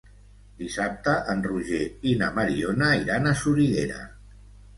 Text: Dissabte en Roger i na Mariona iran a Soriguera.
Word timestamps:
Dissabte 0.61 1.13
en 1.33 1.43
Roger 1.47 1.81
i 2.13 2.15
na 2.23 2.31
Mariona 2.39 2.89
iran 3.03 3.29
a 3.29 3.37
Soriguera. 3.45 4.03